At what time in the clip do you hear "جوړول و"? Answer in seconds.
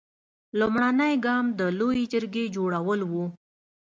2.55-3.13